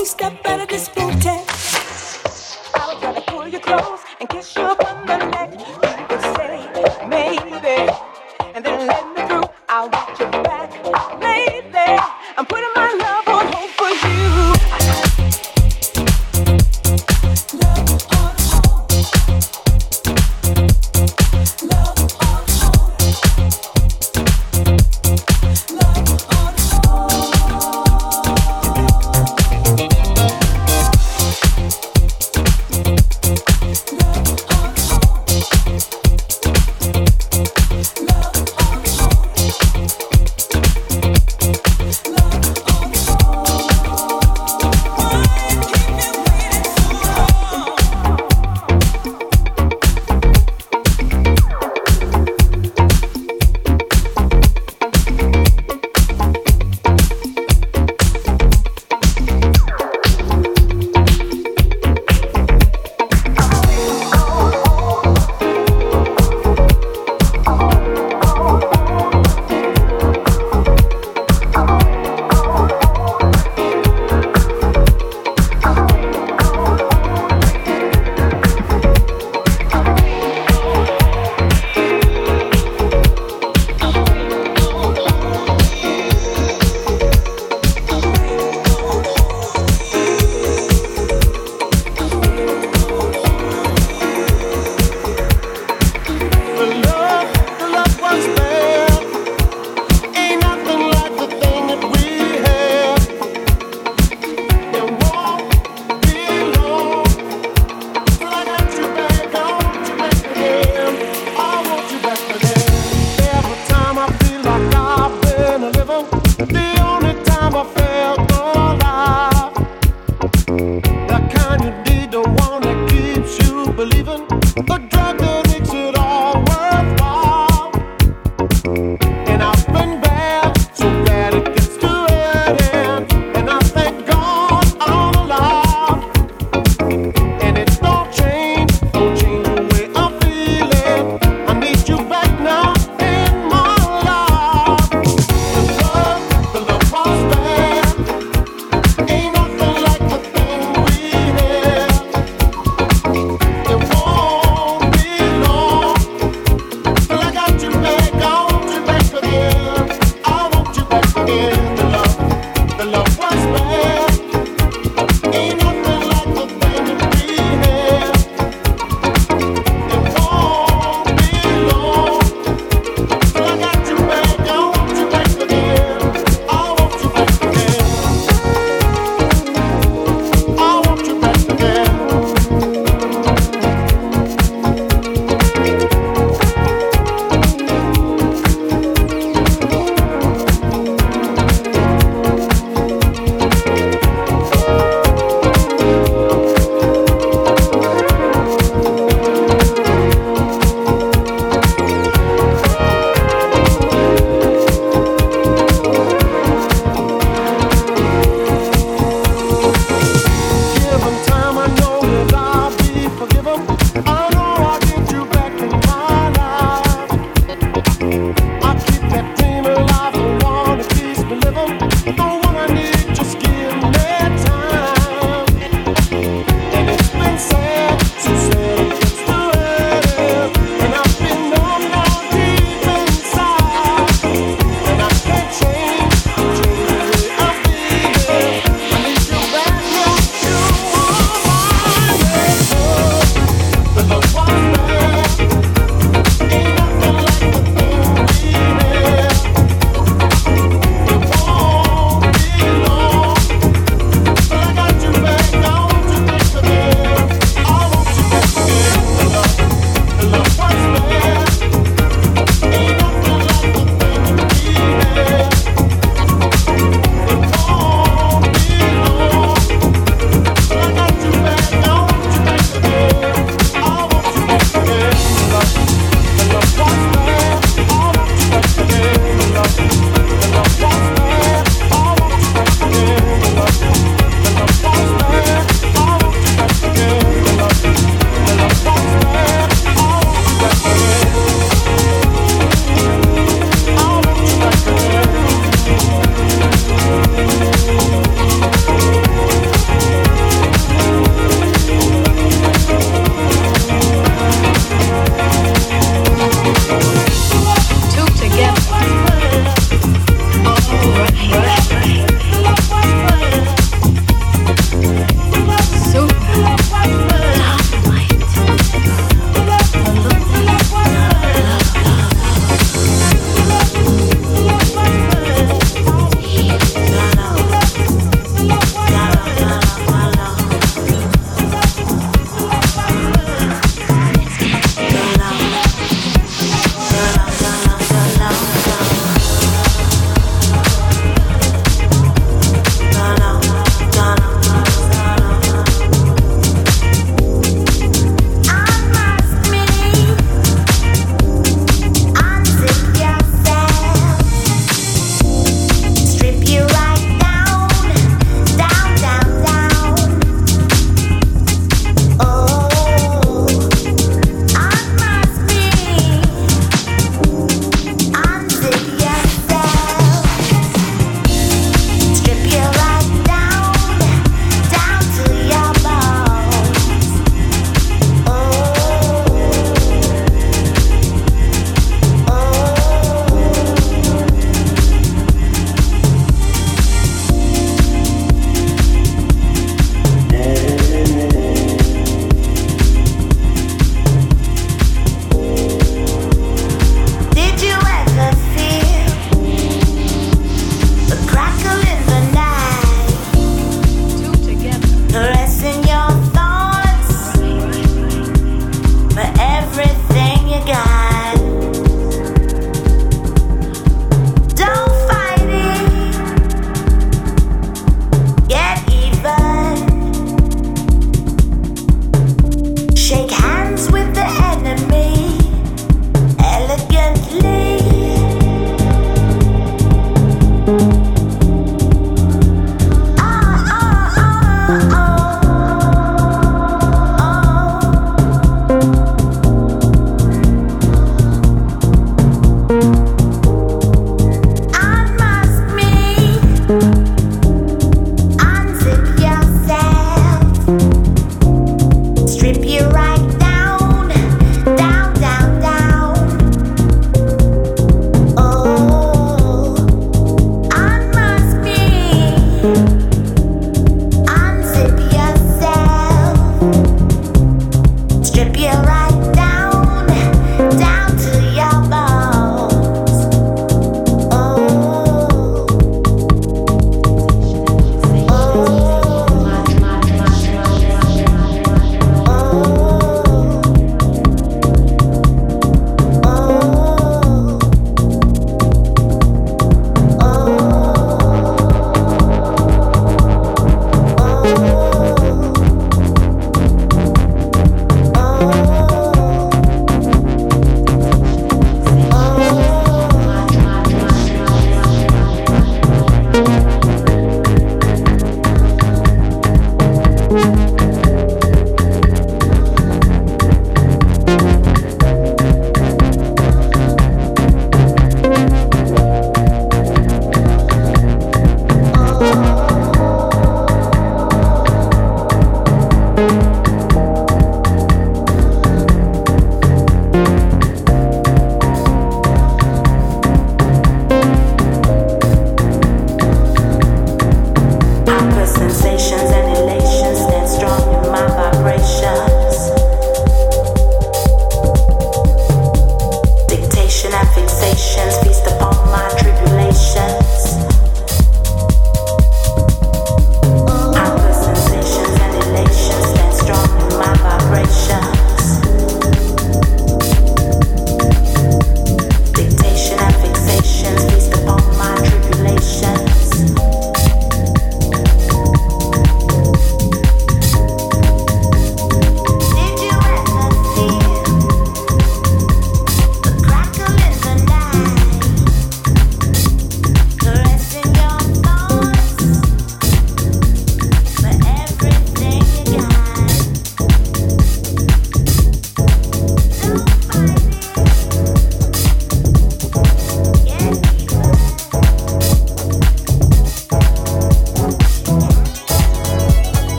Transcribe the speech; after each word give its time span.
two 0.00 0.06
step 0.06 0.46
out 0.46 0.60
of 0.60 0.68
this 0.68 0.88
boot. 0.88 1.26
I 1.26 2.86
was 2.88 3.02
gonna 3.02 3.20
pull 3.20 3.46
you 3.46 3.60
close 3.60 4.00
and 4.18 4.28
kiss 4.28 4.56
your. 4.56 4.79